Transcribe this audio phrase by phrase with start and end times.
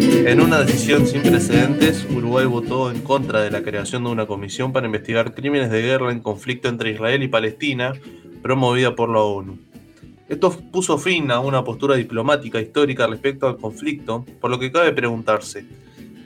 [0.00, 4.72] En una decisión sin precedentes, Uruguay votó en contra de la creación de una comisión
[4.72, 7.94] para investigar crímenes de guerra en conflicto entre Israel y Palestina,
[8.40, 9.58] promovida por la ONU.
[10.28, 14.92] Esto puso fin a una postura diplomática histórica respecto al conflicto, por lo que cabe
[14.92, 15.64] preguntarse,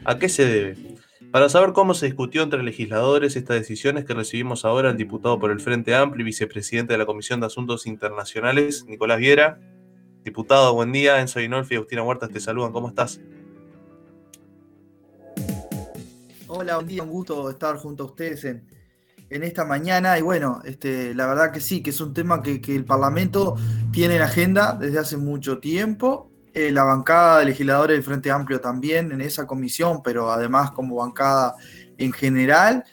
[0.04, 0.76] ¿a qué se debe?
[1.30, 5.50] Para saber cómo se discutió entre legisladores estas decisiones que recibimos ahora el diputado por
[5.50, 9.58] el Frente Amplio y vicepresidente de la Comisión de Asuntos Internacionales, Nicolás Viera.
[10.24, 11.20] Diputado, buen día.
[11.20, 12.72] Enzo Inolfi y Agustina Huertas te saludan.
[12.72, 13.18] ¿Cómo estás?
[16.54, 17.02] Hola, buen día.
[17.02, 18.68] Un gusto estar junto a ustedes en,
[19.30, 20.18] en esta mañana.
[20.18, 23.56] Y bueno, este, la verdad que sí, que es un tema que, el Parlamento
[23.90, 26.30] tiene en agenda desde hace mucho tiempo.
[26.52, 30.96] Eh, la bancada de legisladores del Frente Amplio también en esa comisión, pero además como
[30.96, 31.54] bancada
[31.96, 32.84] en general,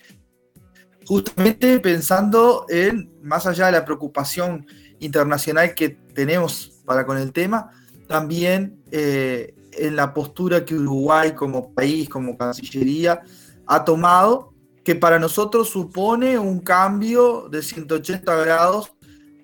[1.05, 4.65] justamente pensando en, más allá de la preocupación
[4.99, 7.71] internacional que tenemos para con el tema,
[8.07, 13.21] también eh, en la postura que Uruguay como país, como Cancillería,
[13.69, 14.51] ha tomado
[14.83, 18.91] que para nosotros supone un cambio de 180 grados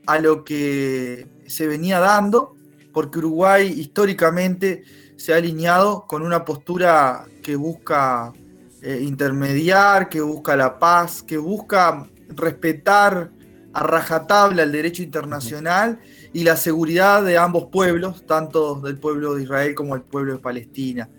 [0.07, 2.55] a lo que se venía dando,
[2.91, 4.83] porque Uruguay históricamente
[5.15, 8.33] se ha alineado con una postura que busca
[8.81, 13.29] eh, intermediar, que busca la paz, que busca respetar
[13.73, 15.99] a rajatabla el derecho internacional
[16.33, 20.39] y la seguridad de ambos pueblos, tanto del pueblo de Israel como del pueblo de
[20.39, 21.09] Palestina.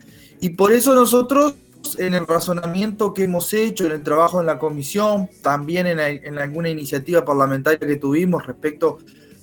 [0.40, 1.54] Y por eso nosotros
[1.98, 6.68] en el razonamiento que hemos hecho, en el trabajo en la comisión, también en, alguna
[6.68, 8.98] iniciativa parlamentaria que tuvimos respecto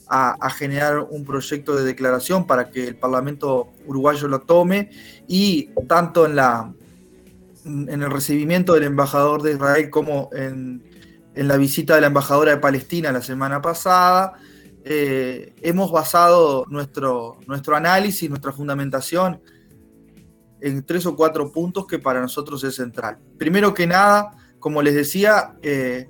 [0.08, 4.92] a, generar un proyecto de declaración para que el Parlamento uruguayo lo tome
[5.28, 6.72] y tanto en, la,
[7.66, 10.84] en el recibimiento del embajador de Israel como en,
[11.36, 14.34] la visita de la embajadora de Palestina la semana pasada,
[14.86, 19.42] eh, hemos basado nuestro, nuestro análisis, nuestra fundamentación
[20.64, 23.18] en tres o cuatro puntos que para nosotros es central.
[23.38, 26.08] Primero que nada, como les decía, eh,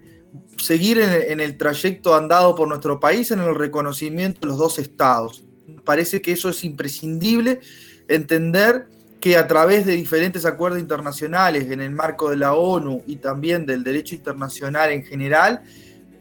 [0.57, 5.43] seguir en, el trayecto andado por nuestro país en el reconocimiento de los dos estados.
[5.83, 7.61] Parece que eso es imprescindible,
[8.07, 8.85] entender
[9.19, 13.65] que a través de diferentes acuerdos internacionales en el marco de la ONU y también
[13.65, 15.63] del derecho internacional en general,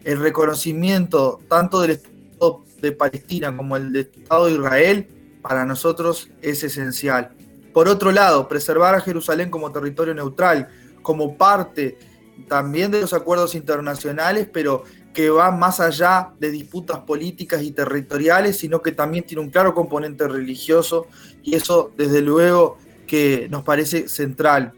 [0.05, 5.07] el reconocimiento tanto del Estado de Palestina como el del Estado de Israel
[5.43, 7.33] para nosotros es esencial.
[7.73, 10.69] Por otro lado, preservar a Jerusalén como territorio neutral,
[11.03, 11.99] como parte
[12.49, 18.59] también de los acuerdos internacionales, pero que va más allá de disputas políticas y territoriales,
[18.59, 21.07] sino que también tiene un claro componente religioso
[21.43, 24.73] y eso desde luego que nos parece central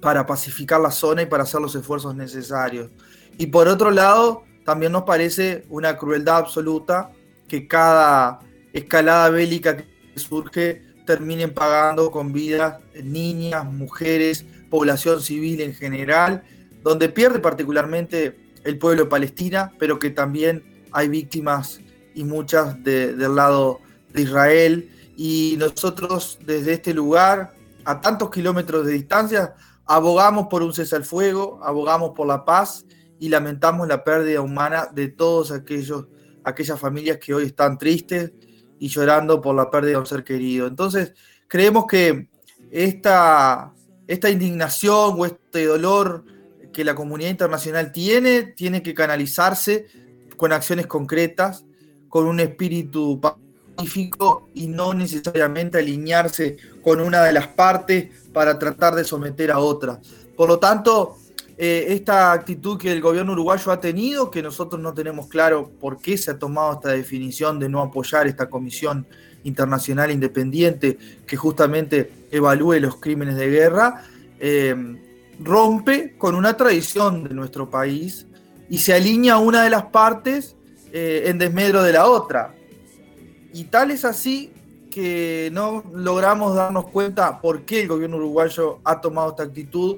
[0.00, 2.90] para pacificar la zona y para hacer los esfuerzos necesarios.
[3.38, 7.10] Y por otro lado, también nos parece una crueldad absoluta
[7.48, 8.40] que cada
[8.72, 9.86] escalada bélica que
[10.16, 16.42] surge terminen pagando con vidas niñas, mujeres, población civil en general,
[16.82, 21.80] donde pierde particularmente el pueblo de Palestina, pero que también hay víctimas
[22.14, 23.80] y muchas del lado
[24.12, 24.90] de Israel.
[25.16, 27.54] Y nosotros desde este lugar,
[27.84, 29.54] a tantos kilómetros de distancia,
[29.84, 32.84] abogamos por un cese al fuego, abogamos por la paz
[33.18, 38.32] y lamentamos la pérdida humana de todas aquellas familias que hoy están tristes,
[38.82, 40.66] y llorando por la pérdida de un ser querido.
[40.66, 41.12] Entonces,
[41.46, 42.26] creemos que
[42.72, 43.72] esta,
[44.08, 46.24] esta indignación o este dolor
[46.72, 49.86] que la comunidad internacional tiene, tiene que canalizarse
[50.36, 51.64] con acciones concretas,
[52.08, 58.96] con un espíritu pacífico y no necesariamente alinearse con una de las partes para tratar
[58.96, 60.00] de someter a otra.
[60.36, 61.18] Por lo tanto,
[61.58, 65.98] eh, esta actitud que el gobierno uruguayo ha tenido, que nosotros no tenemos claro por
[65.98, 69.06] qué se ha tomado esta definición de no apoyar esta comisión
[69.44, 74.04] internacional independiente que justamente evalúe los crímenes de guerra,
[74.38, 74.74] eh,
[75.40, 78.26] rompe con una tradición de nuestro país
[78.68, 80.56] y se alinea una de las partes
[80.92, 82.54] eh, en desmedro de la otra.
[83.52, 84.50] Y tal es así
[84.90, 89.96] que no logramos darnos cuenta por qué el gobierno uruguayo ha tomado esta actitud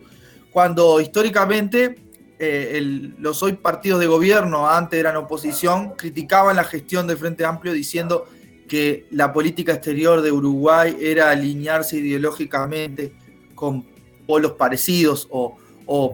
[0.55, 1.97] cuando históricamente
[2.39, 7.73] eh, los hoy partidos de gobierno, antes eran oposición, criticaban la gestión del Frente Amplio
[7.73, 8.27] diciendo
[8.69, 13.17] que la política exterior de Uruguay era alinearse ideológicamente
[13.57, 13.85] con
[14.29, 15.59] polos parecidos o,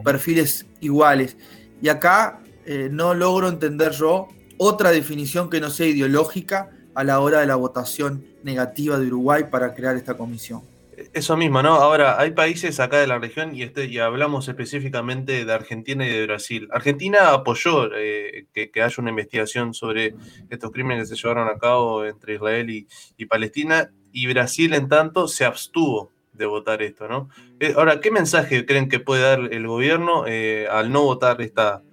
[0.03, 1.37] perfiles iguales.
[1.79, 4.27] Y acá eh, no logro entender yo
[4.57, 9.43] otra definición que no sea ideológica a la hora de la votación negativa de Uruguay
[9.51, 10.70] para crear esta comisión.
[11.13, 11.75] Eso mismo, ¿no?
[11.75, 16.09] Ahora, hay países acá de la región y, este, y hablamos específicamente de Argentina y
[16.09, 16.67] de Brasil.
[16.71, 20.15] Argentina apoyó eh, que, haya una investigación sobre
[20.49, 25.27] estos crímenes que se llevaron a cabo entre Israel y, Palestina, y Brasil, en tanto,
[25.27, 26.11] se abstuvo
[26.45, 27.29] votar esto, ¿no?
[27.59, 31.83] Eh, ahora, ¿qué mensaje creen que puede dar el gobierno eh, al no votar esta,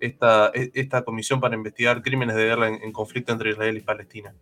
[0.00, 4.34] esta, e, esta comisión para investigar crímenes de guerra en, conflicto entre Israel y Palestina?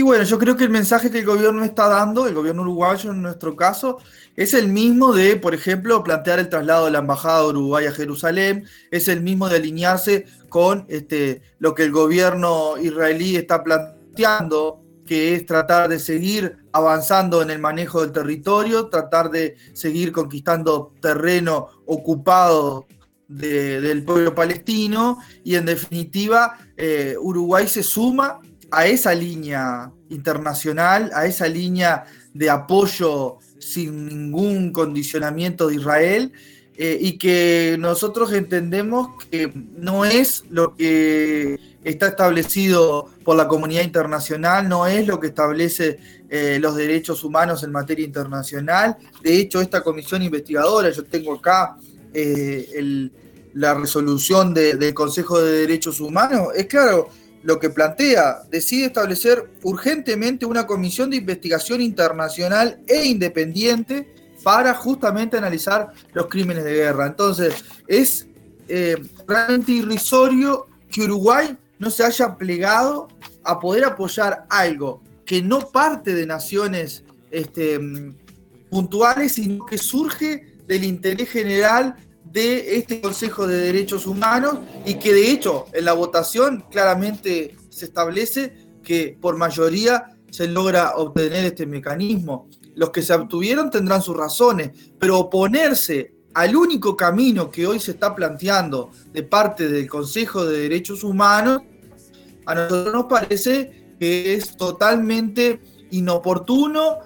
[0.00, 3.10] Y bueno, yo creo que el mensaje que el gobierno está dando, el gobierno uruguayo
[3.10, 3.98] en nuestro caso,
[4.34, 7.92] es el mismo de, por ejemplo, plantear el traslado de la Embajada de Uruguay a
[7.92, 14.80] Jerusalén, es el mismo de alinearse con este, lo que el gobierno israelí está planteando,
[15.04, 20.94] que es tratar de seguir avanzando en el manejo del territorio, tratar de seguir conquistando
[21.02, 22.86] terreno ocupado
[23.28, 31.26] del pueblo palestino y en definitiva eh, Uruguay se suma a esa línea internacional, a
[31.26, 36.32] esa línea de apoyo sin ningún condicionamiento de Israel
[36.76, 43.82] eh, y que nosotros entendemos que no es lo que está establecido por la comunidad
[43.82, 45.98] internacional, no es lo que establece
[46.30, 48.96] eh, los derechos humanos en materia internacional.
[49.22, 51.76] De hecho, esta comisión investigadora, yo tengo acá
[52.14, 53.10] eh,
[53.52, 57.08] la resolución del Consejo de Derechos Humanos, es claro,
[57.42, 65.36] lo que plantea, decide establecer urgentemente una comisión de investigación internacional e independiente para justamente
[65.36, 67.06] analizar los crímenes de guerra.
[67.06, 68.26] Entonces, es
[68.68, 68.96] eh,
[69.26, 73.08] realmente irrisorio que Uruguay no se haya plegado
[73.42, 77.80] a poder apoyar algo que no parte de naciones este,
[78.68, 81.96] puntuales, sino que surge del interés general
[82.32, 87.86] de este Consejo de Derechos Humanos y que de hecho en la votación claramente se
[87.86, 92.48] establece que por mayoría se logra obtener este mecanismo.
[92.76, 97.92] Los que se obtuvieron tendrán sus razones, pero oponerse al único camino que hoy se
[97.92, 101.62] está planteando de parte del Consejo de Derechos Humanos,
[102.46, 105.60] a nosotros nos parece que es totalmente
[105.90, 106.98] inoportuno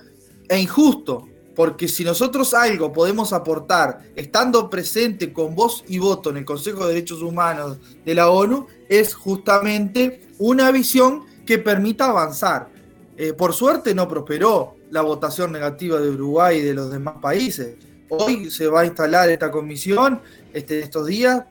[0.48, 6.38] e injusto, porque si nosotros algo podemos aportar estando presente con voz y voto en
[6.38, 12.68] el Consejo de Derechos Humanos de la ONU, es justamente una visión que permita avanzar.
[13.16, 17.76] Eh, por suerte no prosperó la votación negativa de Uruguay y de los demás países.
[18.08, 20.20] Hoy se va a instalar esta comisión
[20.52, 21.44] este, estos días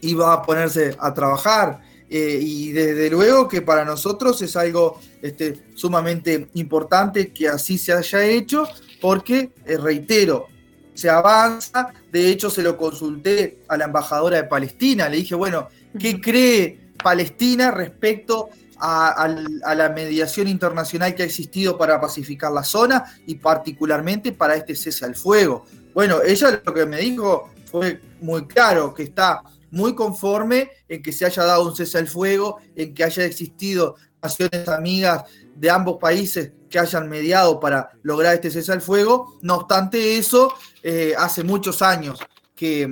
[0.00, 1.80] y va a ponerse a trabajar.
[2.10, 7.92] Eh, y desde luego que para nosotros es algo este, sumamente importante que así se
[7.92, 8.68] haya hecho,
[9.02, 10.46] porque, eh, reitero,
[10.94, 15.68] se avanza, de hecho se lo consulté a la embajadora de Palestina, le dije, bueno,
[15.98, 19.28] ¿qué cree Palestina respecto a,
[19.74, 25.04] la mediación internacional que ha existido para pacificar la zona y particularmente para este cese
[25.04, 25.66] al fuego?
[25.94, 31.12] Bueno, ella lo que me dijo fue muy claro, que está muy conforme en que
[31.12, 35.24] se haya dado un cese al fuego, en que haya existido naciones amigas
[35.62, 39.38] de ambos países que hayan mediado para lograr este cese al fuego.
[39.42, 42.18] No obstante eso, eh, hace muchos años
[42.56, 42.90] que,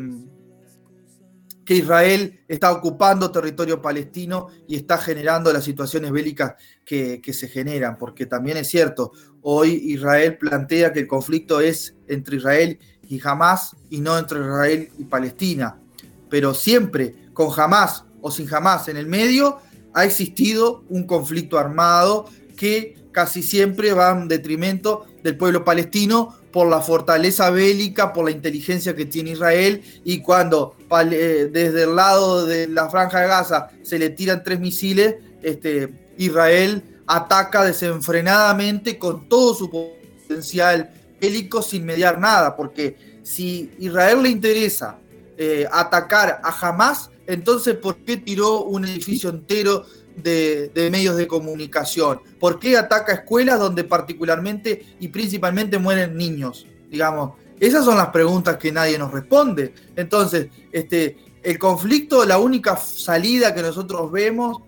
[1.65, 7.49] que Israel está ocupando territorio palestino y está generando las situaciones bélicas que, que se
[7.49, 9.11] generan, porque también es cierto,
[9.43, 12.79] hoy Israel plantea que el conflicto es entre Israel
[13.09, 15.81] y Hamas y no entre Israel y Palestina,
[16.29, 19.59] pero siempre con Hamas o sin Hamas en el medio
[19.93, 22.27] ha existido un conflicto armado
[22.61, 28.33] que casi siempre va en detrimento del pueblo palestino por la fortaleza bélica, por la
[28.33, 30.77] inteligencia que tiene Israel y cuando
[31.11, 35.89] eh, desde el lado de la franja de Gaza se le tiran tres misiles, este,
[36.19, 44.29] Israel ataca desenfrenadamente con todo su potencial bélico sin mediar nada, porque si Israel le
[44.29, 44.99] interesa
[45.39, 49.87] eh, atacar a Hamas, entonces ¿por qué tiró un edificio entero
[50.23, 52.21] de, medios de comunicación?
[52.39, 56.67] ¿Por qué ataca escuelas donde particularmente y principalmente mueren niños?
[56.91, 59.75] Digamos, esas son las preguntas que nadie nos responde.
[59.97, 64.63] Entonces, este, el conflicto, la única salida que nosotros vemos,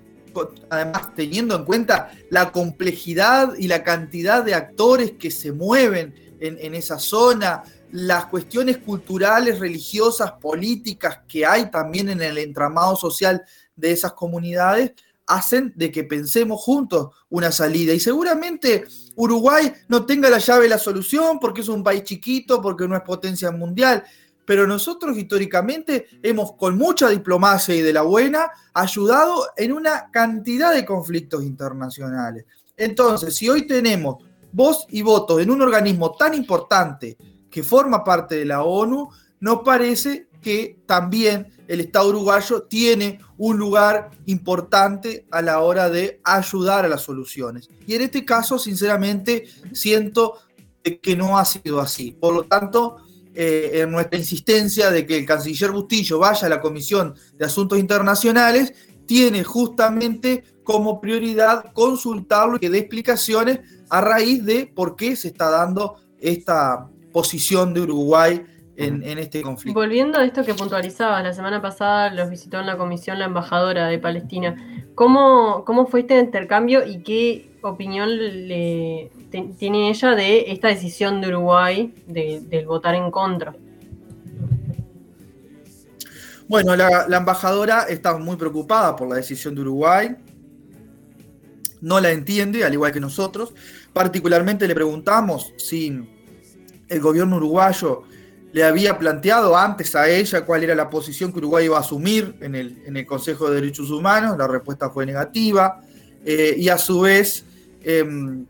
[0.71, 6.59] además teniendo en cuenta la complejidad y la cantidad de actores que se mueven en,
[6.61, 13.45] en esa zona, las cuestiones culturales, religiosas, políticas que hay también en el entramado social
[13.77, 14.93] de esas comunidades,
[15.27, 17.93] hacen de que pensemos juntos una salida.
[17.93, 22.89] Y seguramente Uruguay no tenga la llave la solución porque es un país chiquito, porque
[22.89, 24.05] no es potencia mundial.
[24.45, 30.75] Pero nosotros históricamente hemos, con mucha diplomacia y de la buena, ayudado en una cantidad
[30.75, 32.45] de conflictos internacionales.
[32.77, 34.17] Entonces, si hoy tenemos
[34.53, 37.17] voz y voto en un organismo tan importante
[37.51, 39.09] que forma parte de la ONU,
[39.41, 46.21] nos parece que también el Estado uruguayo tiene un lugar importante a la hora de
[46.25, 47.71] ayudar a las soluciones.
[47.87, 50.39] Y en este caso, sinceramente, siento
[50.83, 52.13] que no ha sido así.
[52.13, 52.97] Por lo tanto,
[53.35, 57.79] eh, en nuestra insistencia de que el canciller Bustillo vaya a la Comisión de Asuntos
[57.79, 58.75] Internacionales,
[59.07, 65.29] tiene justamente como prioridad consultarlo y que dé explicaciones a raíz de por qué se
[65.29, 68.45] está dando esta posición de Uruguay
[68.87, 69.79] en, este conflicto.
[69.79, 73.87] Volviendo a esto que puntualizabas, la semana pasada los visitó en la comisión la embajadora
[73.87, 74.57] de Palestina.
[74.95, 79.11] ¿Cómo, cómo fue este intercambio y qué opinión le,
[79.59, 83.55] tiene ella de esta decisión de Uruguay de, votar en contra?
[86.49, 90.17] Bueno, la, la, embajadora está muy preocupada por la decisión de Uruguay.
[91.81, 93.55] No la entiende, al igual que nosotros.
[93.93, 96.07] Particularmente le preguntamos si
[96.93, 98.03] el gobierno uruguayo
[98.53, 102.37] le había planteado antes a ella cuál era la posición que Uruguay iba a asumir
[102.41, 104.37] en el, en el Consejo de Derechos Humanos.
[104.37, 105.81] La respuesta fue negativa.
[106.25, 107.45] Eh, y a su vez,
[107.83, 108.45] em,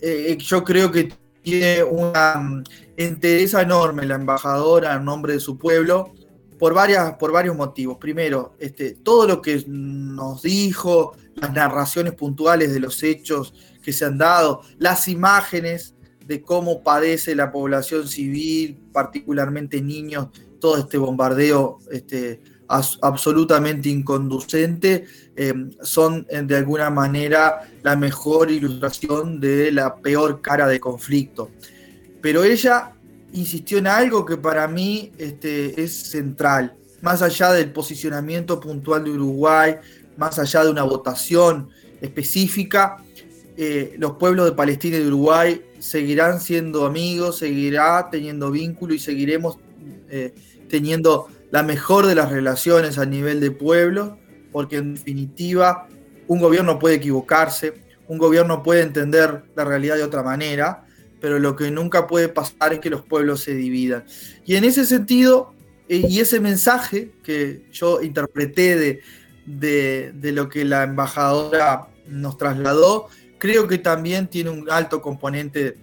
[0.00, 2.64] eh, yo creo que tiene una mm,
[2.96, 6.12] interés enorme la embajadora en nombre de su pueblo
[6.58, 7.96] por, varias, por varios motivos.
[7.98, 14.04] Primero, este, todo lo que nos dijo, las narraciones puntuales de los hechos que se
[14.04, 15.94] han dado, las imágenes
[16.28, 20.28] de cómo padece la población civil, particularmente niños,
[20.60, 29.40] todo este bombardeo este, absolutamente inconducente, eh, son eh, de alguna manera la mejor ilustración
[29.40, 31.50] de la peor cara de conflicto.
[32.20, 32.92] Pero ella
[33.32, 39.12] insistió en algo que para mí este, es central, más allá del posicionamiento puntual de
[39.12, 39.76] Uruguay,
[40.18, 41.70] más allá de una votación
[42.02, 43.02] específica,
[43.56, 48.98] eh, los pueblos de Palestina y de Uruguay seguirán siendo amigos, seguirá teniendo vínculo y
[48.98, 49.58] seguiremos
[50.10, 50.34] eh,
[50.68, 54.18] teniendo la mejor de las relaciones a nivel de pueblo,
[54.52, 55.88] porque en definitiva
[56.26, 57.74] un gobierno puede equivocarse,
[58.06, 60.84] un gobierno puede entender la realidad de otra manera,
[61.20, 64.04] pero lo que nunca puede pasar es que los pueblos se dividan.
[64.44, 65.54] Y en ese sentido,
[65.88, 69.00] eh, y ese mensaje que yo interpreté
[69.46, 73.08] de, de lo que la embajadora nos trasladó,
[73.38, 75.76] creo que también tiene un alto componente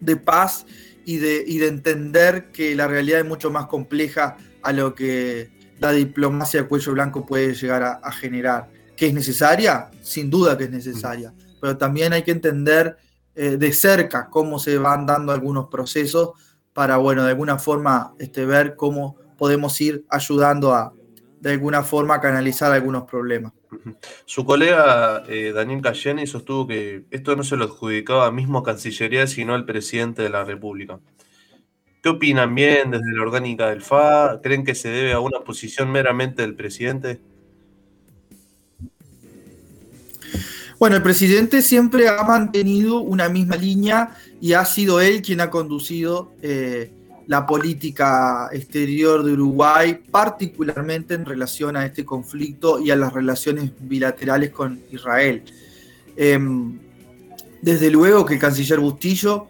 [0.00, 0.66] de paz
[1.04, 5.92] y de, de entender que la realidad es mucho más compleja a lo que la
[5.92, 8.70] diplomacia de cuello blanco puede llegar a, generar.
[8.96, 9.90] ¿Que es necesaria?
[10.02, 12.96] Sin duda que es necesaria, pero también hay que entender
[13.34, 16.30] eh, de cerca cómo se van dando algunos procesos
[16.72, 20.92] para, bueno, de alguna forma este, ver cómo podemos ir ayudando a,
[21.40, 23.52] de alguna forma, canalizar algunos problemas.
[24.24, 29.26] Su colega eh, Daniel Cayeni sostuvo que esto no se lo adjudicaba mismo a Cancillería,
[29.26, 31.00] sino al presidente de la República.
[32.02, 34.40] ¿Qué opinan bien desde la orgánica del FA?
[34.42, 37.20] ¿Creen que se debe a una posición meramente del presidente?
[40.78, 45.48] Bueno, el presidente siempre ha mantenido una misma línea y ha sido él quien ha
[45.48, 46.92] conducido eh,
[47.26, 53.72] la política exterior de Uruguay, particularmente en relación a este conflicto y a las relaciones
[53.80, 55.42] bilaterales con Israel.
[56.16, 56.78] Em,
[57.62, 59.46] desde luego que el canciller Bustillo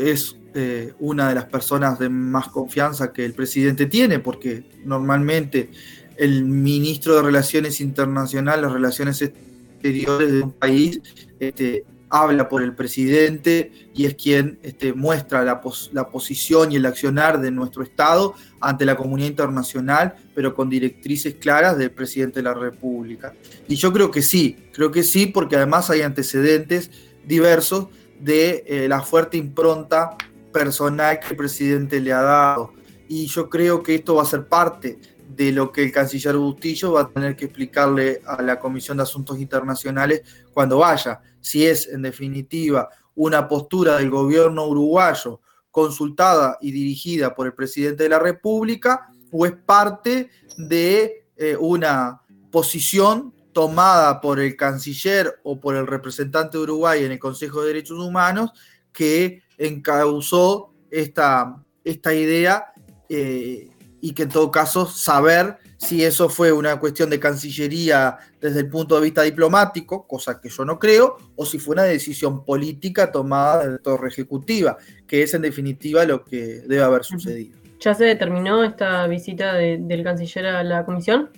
[0.00, 5.70] es eh, una de las personas de más confianza que el presidente tiene, porque normalmente
[6.16, 11.00] el ministro de Relaciones Internacionales, las Relaciones Exteriores de un país,
[11.40, 16.84] este, habla por el presidente y es quien este, muestra la, la, posición y el
[16.84, 22.42] accionar de nuestro Estado ante la comunidad internacional, pero con directrices claras del presidente de
[22.42, 23.34] la República.
[23.66, 26.90] Y yo creo que sí, creo que sí, porque además hay antecedentes
[27.24, 27.88] diversos
[28.20, 30.10] de eh, la fuerte impronta
[30.52, 32.74] personal que el presidente le ha dado.
[33.08, 34.98] Y yo creo que esto va a ser parte
[35.34, 39.04] de lo que el canciller Bustillo va a tener que explicarle a la Comisión de
[39.04, 40.22] Asuntos Internacionales
[40.52, 41.20] cuando vaya.
[41.40, 48.04] Si es, en definitiva, una postura del gobierno uruguayo consultada y dirigida por el presidente
[48.04, 52.20] de la República o es parte de eh, una
[52.50, 57.68] posición tomada por el canciller o por el representante de Uruguay en el Consejo de
[57.68, 58.50] Derechos Humanos
[58.92, 62.72] que encauzó esta, esta idea
[63.08, 63.70] eh,
[64.02, 68.68] y que en todo caso saber si eso fue una cuestión de Cancillería desde el
[68.68, 73.12] punto de vista diplomático, cosa que yo no creo, o si fue una decisión política
[73.12, 77.56] tomada de torre ejecutiva, que es en definitiva lo que debe haber sucedido.
[77.78, 81.30] ¿Ya se determinó esta visita del canciller a la comisión?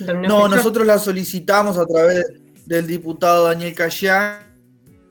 [0.00, 2.24] No, nosotros la solicitamos a través
[2.66, 4.38] del diputado Daniel Cayán.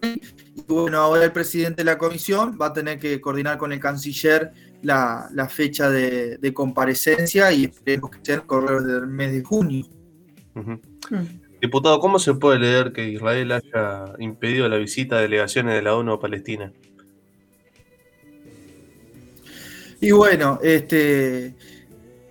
[0.01, 3.79] Y bueno, ahora el presidente de la comisión va a tener que coordinar con el
[3.79, 4.51] canciller
[4.83, 9.85] la, fecha de, comparecencia y esperemos que sea el correo del mes de junio.
[11.61, 15.95] Diputado, ¿cómo se puede leer que Israel haya impedido la visita de delegaciones de la
[15.95, 16.71] ONU a Palestina?
[19.99, 21.53] Y bueno, este,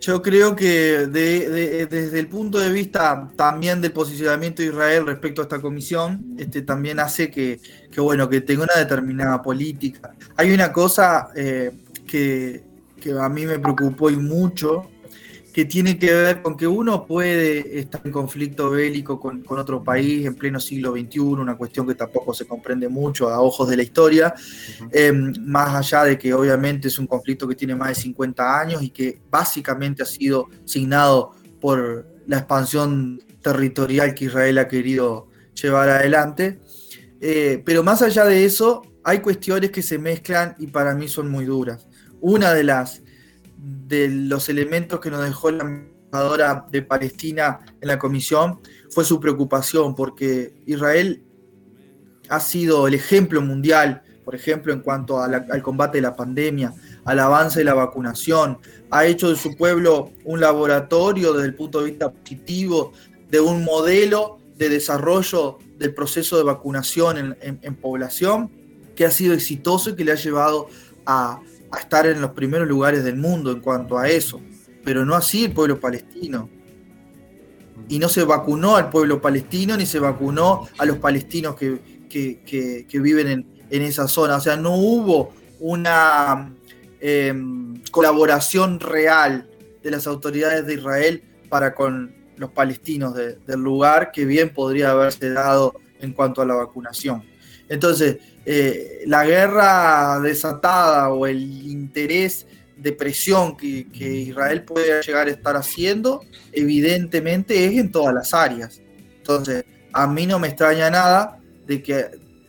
[0.00, 5.44] yo creo que desde el punto de vista también del posicionamiento de Israel respecto a
[5.44, 7.60] esta comisión, este, también hace que,
[7.98, 10.14] bueno, que tenga una determinada política.
[10.36, 11.70] Hay una cosa eh,
[12.10, 12.64] que,
[13.00, 14.90] que, a mí me preocupó y mucho,
[15.52, 20.26] que tiene que ver con que uno puede estar en conflicto bélico con, otro país
[20.26, 23.82] en pleno siglo XXI, una cuestión que tampoco se comprende mucho a ojos de la
[23.82, 24.34] historia,
[24.92, 28.82] em, más allá de que obviamente es un conflicto que tiene más de 50 años
[28.82, 35.28] y que básicamente ha sido signado por la expansión territorial que Israel ha querido
[35.60, 36.60] llevar adelante.
[37.20, 41.28] Eh, pero más allá de eso, hay cuestiones que se mezclan y para mí son
[41.28, 41.86] muy duras.
[42.20, 43.02] Una de las
[43.86, 49.20] de los elementos que nos dejó la embajadora de Palestina en la comisión fue su
[49.20, 51.22] preocupación, porque Israel
[52.28, 56.72] ha sido el ejemplo mundial, por ejemplo, en cuanto al combate de la pandemia,
[57.04, 58.58] al avance de la vacunación,
[58.90, 62.92] ha hecho de su pueblo un laboratorio desde el punto de vista positivo,
[63.28, 68.50] de un modelo de desarrollo del proceso de vacunación en población,
[68.94, 70.68] que ha sido exitoso y que le ha llevado
[71.06, 74.40] a a estar en los primeros lugares del mundo en cuanto a eso,
[74.84, 76.48] pero no así el pueblo palestino.
[77.88, 81.80] Y no se vacunó al pueblo palestino ni se vacunó a los palestinos que,
[82.92, 84.36] viven en, esa zona.
[84.36, 86.52] O sea, no hubo una
[87.00, 89.48] em, colaboración real
[89.82, 95.30] de las autoridades de Israel para con los palestinos del lugar que bien podría haberse
[95.30, 97.29] dado en cuanto a la vacunación.
[97.70, 102.46] Entonces, eh, la guerra desatada o el interés
[102.76, 106.20] de presión que, Israel puede llegar a estar haciendo,
[106.52, 108.82] evidentemente es en todas las áreas.
[109.18, 112.06] Entonces, a mí no me extraña nada de que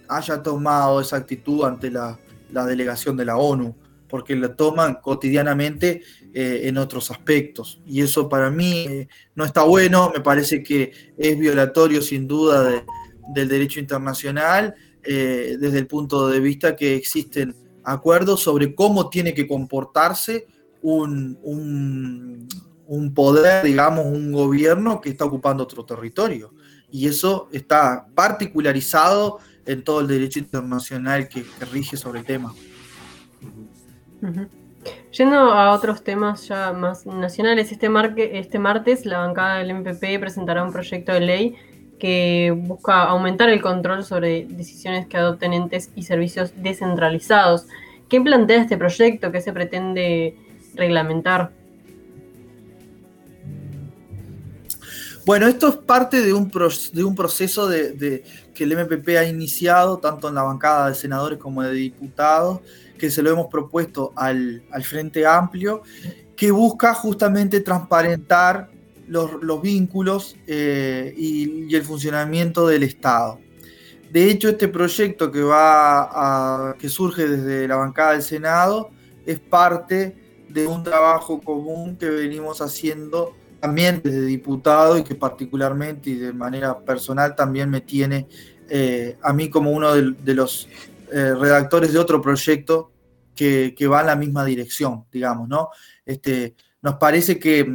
[0.10, 2.18] haya tomado esa actitud ante la,
[2.50, 3.76] delegación de la ONU,
[4.10, 6.02] porque la toman cotidianamente
[6.34, 7.80] eh, en otros aspectos.
[7.86, 12.84] Y eso para mí eh, no está bueno, me parece que es violatorio sin duda
[13.36, 19.34] del derecho internacional eh, desde el punto de vista que existen acuerdos sobre cómo tiene
[19.34, 20.48] que comportarse
[20.82, 21.38] un,
[22.88, 26.54] un, poder, digamos, un gobierno que está ocupando otro territorio.
[26.92, 32.54] Y eso está particularizado en todo el derecho internacional que, rige sobre el tema.
[35.12, 37.90] Yendo a otros temas ya más nacionales, este,
[38.40, 41.56] este martes la bancada del MPP presentará un proyecto de ley
[42.02, 47.68] que busca aumentar el control sobre decisiones que adopten entes y servicios descentralizados.
[48.10, 49.32] ¿Qué plantea este proyecto?
[49.32, 50.36] ¿Qué se pretende
[50.74, 51.52] reglamentar?
[55.28, 58.24] Bueno, esto es parte de un, proceso que
[58.64, 62.62] el MPP ha iniciado, tanto en la bancada de senadores como de diputados,
[62.98, 65.84] que se lo hemos propuesto al Frente Amplio,
[66.36, 68.71] que busca justamente transparentar
[69.12, 73.40] los, vínculos eh, y, el funcionamiento del Estado.
[74.10, 78.90] De hecho, este proyecto que, va a, que surge desde la bancada del Senado
[79.26, 80.16] es parte
[80.48, 86.34] de un trabajo común que venimos haciendo también desde diputado y que particularmente y de
[86.34, 88.28] manera personal también me tiene
[88.70, 90.68] eh, a mí como uno de, los
[91.12, 92.92] eh, redactores de otro proyecto
[93.36, 95.70] que, que, va en la misma dirección, digamos, ¿no?
[96.06, 97.66] Este, nos parece que,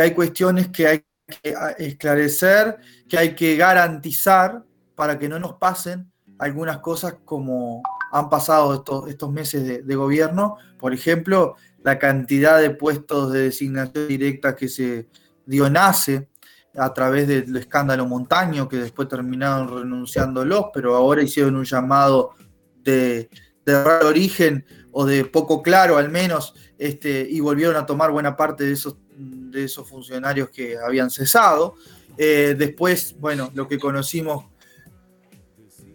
[0.00, 2.78] hay cuestiones que hay que esclarecer,
[3.08, 7.82] que hay que garantizar para que no nos pasen algunas cosas como
[8.12, 10.56] han pasado estos, estos meses de, gobierno.
[10.78, 15.08] Por ejemplo, la cantidad de puestos de designación directa que se
[15.44, 16.28] dio nace
[16.76, 22.30] a través del escándalo montaño, que después terminaron renunciándolos, pero ahora hicieron un llamado
[22.82, 23.30] de,
[23.64, 28.36] de raro origen o de poco claro al menos, este, y volvieron a tomar buena
[28.36, 28.96] parte de esos,
[29.56, 31.74] de esos funcionarios que habían cesado.
[32.16, 34.46] Eh, después, bueno, lo que conocimos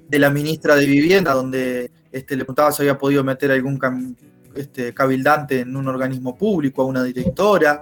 [0.07, 4.17] de la ministra de Vivienda, donde este, le preguntaba si había podido meter algún
[4.55, 7.81] este, cabildante en un organismo público, a una directora.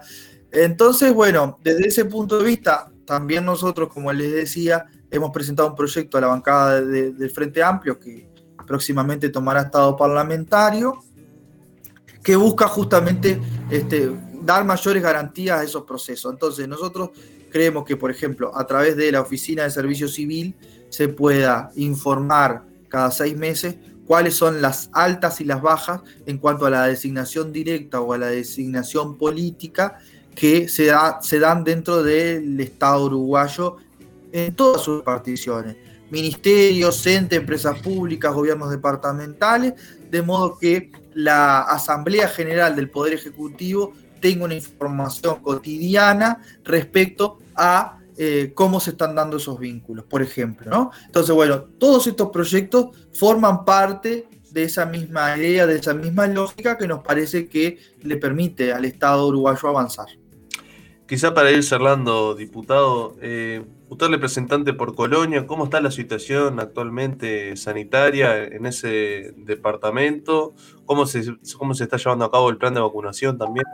[0.52, 5.76] Entonces, bueno, desde ese punto de vista, también nosotros, como les decía, hemos presentado un
[5.76, 8.30] proyecto a la bancada del Frente Amplio que
[8.68, 11.04] próximamente tomará estado parlamentario
[12.24, 13.40] que busca justamente
[13.70, 14.12] este,
[14.50, 16.32] dar mayores garantías a esos procesos.
[16.34, 17.12] Entonces, nosotros
[17.52, 20.56] creemos que, por ejemplo, a través de la Oficina de Servicio Civil
[20.90, 23.76] se pueda informar cada seis meses
[24.08, 28.18] cuáles son las altas y las bajas en cuanto a la designación directa o a
[28.18, 30.00] la designación política
[30.34, 33.78] que se, da, se dan dentro del Estado uruguayo
[34.32, 35.78] en todas sus particiones.
[36.10, 39.74] Ministerios, entes, empresas públicas, gobiernos departamentales,
[40.10, 48.00] de modo que la Asamblea General del Poder Ejecutivo tenga una información cotidiana respecto a
[48.18, 50.70] eh, cómo se están dando esos vínculos, por ejemplo.
[50.70, 50.92] ¿no?
[51.06, 56.78] Entonces, bueno, todos estos proyectos forman parte de esa misma idea, de esa misma lógica
[56.78, 60.08] que nos parece que le permite al Estado uruguayo avanzar.
[61.08, 66.60] Quizá para ir cerrando, diputado, eh, usted es representante por Colonia, ¿cómo está la situación
[66.60, 70.54] actualmente sanitaria en ese departamento?
[70.86, 71.24] ¿Cómo se,
[71.58, 73.66] cómo se está llevando a cabo el plan de vacunación también?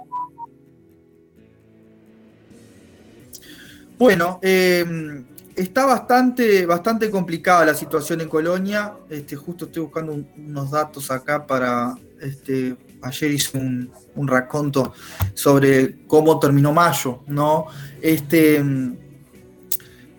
[3.98, 5.24] Bueno, em,
[5.56, 8.94] está bastante, bastante complicada la situación en Colonia.
[9.10, 11.96] Este, justo estoy buscando unos datos acá para.
[12.20, 14.94] Este, ayer hice un, un, raconto
[15.34, 17.68] sobre cómo terminó mayo, ¿no?
[18.02, 18.98] Este, em,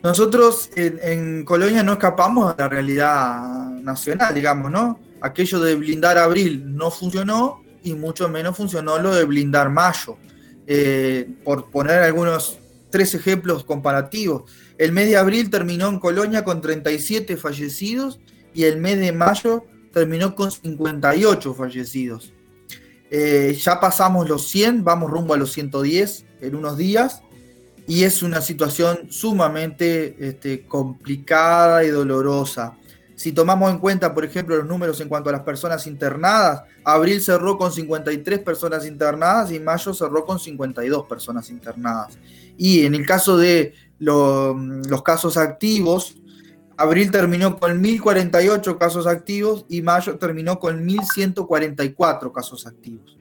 [0.02, 5.00] nosotros en, en, Colonia no escapamos de la realidad nacional, digamos, ¿no?
[5.20, 10.16] Aquello de blindar abril no funcionó y mucho menos funcionó lo de blindar mayo.
[10.68, 12.58] Eh, por poner algunos
[12.90, 14.50] tres ejemplos comparativos.
[14.78, 18.20] El mes de abril terminó en Colonia con 37 fallecidos
[18.54, 22.32] y el mes de mayo terminó con 58 fallecidos.
[23.10, 27.22] Eh, ya pasamos los 100, vamos rumbo a los 110 en unos días
[27.86, 32.76] y es una situación sumamente este, complicada y dolorosa.
[33.14, 37.22] Si tomamos en cuenta, por ejemplo, los números en cuanto a las personas internadas, abril
[37.22, 42.18] cerró con 53 personas internadas y mayo cerró con 52 personas internadas.
[42.56, 46.16] Y en el caso de los casos activos,
[46.76, 53.16] abril terminó con 1.048 casos activos y mayo terminó con 1.144 casos activos.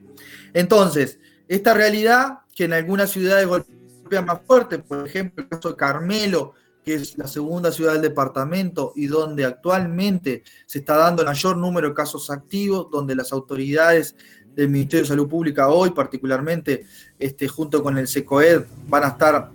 [0.52, 1.18] Entonces,
[1.48, 6.54] esta realidad que en algunas ciudades golpea más fuerte, por ejemplo, el caso de Carmelo,
[6.84, 11.56] que es la segunda ciudad del departamento y donde actualmente se está dando el mayor
[11.56, 14.14] número de casos activos, donde las autoridades
[14.56, 16.86] del Ministerio de Salud Pública hoy, particularmente
[17.18, 19.50] este, junto con el SECOED, van a estar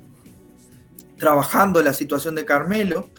[1.17, 3.09] trabajando la situación de Carmelo,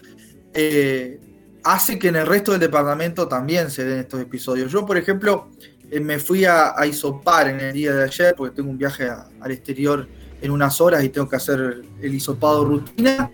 [0.54, 1.20] eh,
[1.64, 4.70] hace que en el resto del departamento también se den estos episodios.
[4.72, 5.50] Yo, por ejemplo,
[5.90, 9.50] eh, me fui a, Isopar en el día de ayer, porque tengo un viaje al
[9.50, 10.08] exterior
[10.40, 13.30] en unas horas y tengo que hacer el hisopado rutina.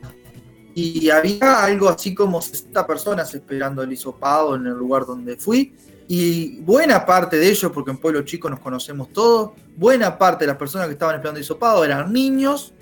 [0.74, 5.74] Y había algo así como 60 personas esperando el hisopado en el lugar donde fui.
[6.10, 10.48] Y buena parte de ellos, porque en Pueblo Chico nos conocemos todos, buena parte de
[10.48, 12.72] las personas que estaban esperando hisopado eran niños,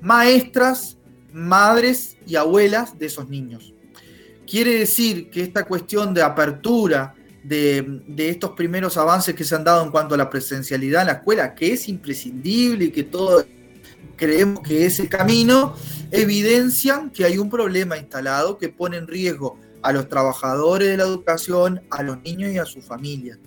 [0.00, 0.96] maestras,
[1.34, 3.74] madres y abuelas de esos niños.
[4.46, 9.64] Quiere decir que esta cuestión de apertura de, de, estos primeros avances que se han
[9.64, 13.44] dado en cuanto a la presencialidad en la escuela, que es imprescindible y que todos
[14.16, 15.74] creemos que es el camino,
[16.10, 21.04] evidencian que hay un problema instalado que pone en riesgo a los trabajadores de la
[21.04, 23.38] educación, a los niños y a sus familias.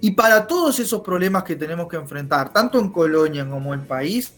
[0.00, 3.86] Y para todos esos problemas que tenemos que enfrentar, tanto en Colonia como en el
[3.86, 4.34] país,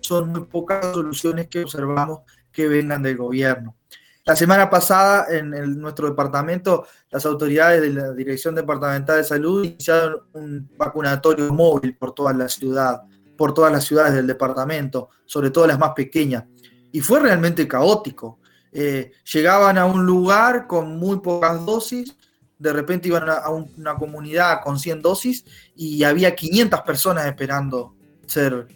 [0.00, 3.76] son muy pocas soluciones que observamos que vengan del gobierno.
[4.24, 10.20] La semana pasada en nuestro departamento, las autoridades de la Dirección Departamental de Salud iniciaron
[10.32, 13.02] un vacunatorio móvil por toda la ciudad,
[13.36, 16.44] por todas las ciudades del departamento, sobre todo las más pequeñas.
[16.92, 18.38] Y fue realmente caótico.
[18.72, 22.16] Eh, llegaban a un lugar con muy pocas dosis,
[22.58, 27.94] de repente iban a, una comunidad con 100 dosis y había 500 personas esperando
[28.26, 28.68] ser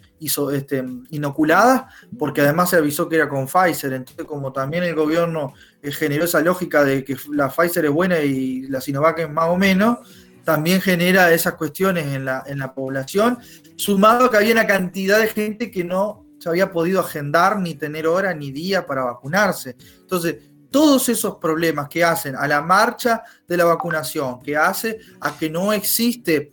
[0.51, 1.85] este, inoculadas,
[2.17, 3.93] porque además se avisó que era con Pfizer.
[3.93, 8.19] Entonces, como también el gobierno eh, generó esa lógica de que la Pfizer es buena
[8.19, 9.99] y la Sinovac es más o menos,
[10.43, 13.37] también genera esas cuestiones en la, población,
[13.75, 18.33] sumado que había una cantidad de gente que no había podido agendar ni tener hora
[18.33, 19.75] ni día para vacunarse.
[19.99, 20.37] Entonces,
[20.69, 25.49] todos esos problemas que hacen a la marcha de la vacunación, que hace a que
[25.49, 26.51] no existe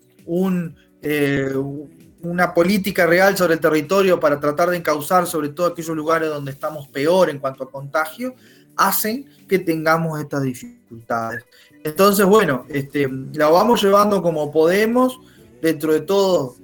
[1.03, 1.53] eh,
[2.23, 6.53] una política real sobre el territorio para tratar de encauzar sobre todo aquellos lugares donde
[6.53, 8.35] estamos peor en cuanto a contagio,
[8.77, 11.45] hacen que tengamos estas dificultades.
[11.83, 15.21] Entonces, bueno, este, la vamos llevando como podemos,
[15.61, 16.57] dentro de todo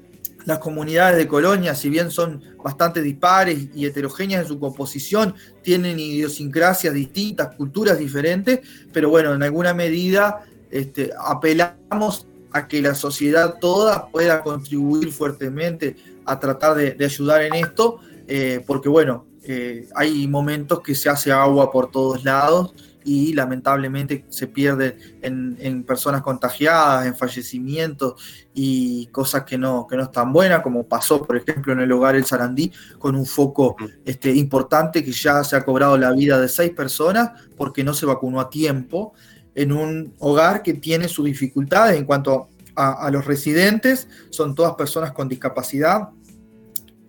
[0.45, 5.99] las comunidades de Colonia, si bien son bastante dispares y heterogéneas en su composición, tienen
[5.99, 8.61] idiosincrasias distintas, culturas diferentes,
[8.93, 15.97] pero bueno, en alguna medida este, apelamos a que la sociedad toda pueda contribuir fuertemente
[16.25, 21.33] a tratar de, ayudar en esto, eh, porque bueno, eh, hay momentos que se hace
[21.33, 22.75] agua por todos lados
[23.05, 28.15] y lamentablemente se pierde en, personas contagiadas, en fallecimientos
[28.55, 32.17] y cosas que no, que no están buenas, como pasó, por ejemplo, en el hogar
[32.17, 36.49] El Sarandí, con un foco este, importante que ya se ha cobrado la vida de
[36.49, 39.15] seis personas porque no se vacunó a tiempo,
[39.55, 45.13] en un hogar que tiene sus dificultades en cuanto a, los residentes, son todas personas
[45.13, 46.09] con discapacidad,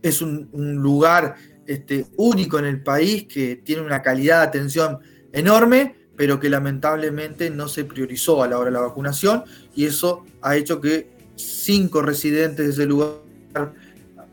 [0.02, 5.00] es un, lugar este, único en el país que tiene una calidad de atención
[5.34, 9.44] enorme, pero que lamentablemente no se priorizó a la hora de la vacunación
[9.76, 13.74] y eso ha hecho que cinco residentes de ese lugar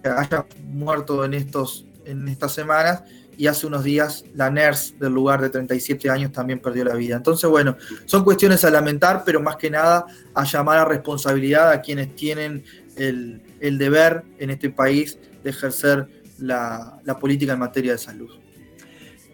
[0.03, 3.03] hayan muerto en, estos, en estas semanas
[3.37, 7.17] y hace unos días la nurse del lugar de 37 años también perdió la vida.
[7.17, 11.81] Entonces, bueno, son cuestiones a lamentar, pero más que nada a llamar a responsabilidad a
[11.81, 12.65] quienes tienen
[12.97, 13.41] el,
[13.79, 16.09] deber en este país de ejercer
[16.39, 18.31] la, la política en materia de salud.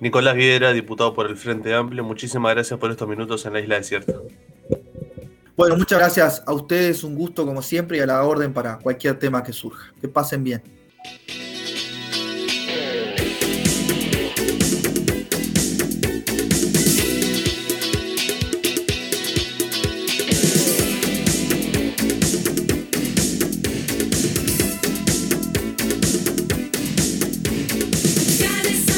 [0.00, 3.76] Nicolás Viera, diputado por el Frente Amplio, muchísimas gracias por estos minutos en la Isla
[3.76, 4.14] Desierta.
[5.56, 9.18] Bueno, muchas gracias a ustedes, un gusto como siempre y a la orden para cualquier
[9.18, 9.92] tema que surja.
[10.00, 10.62] Que pasen bien.